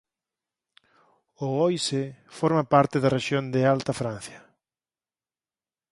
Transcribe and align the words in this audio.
O 1.45 1.47
Oise 1.67 2.03
forma 2.37 2.63
parte 2.73 2.95
da 2.99 3.13
rexión 3.17 3.43
de 3.53 3.61
Alta 3.75 3.93
Francia. 4.01 4.39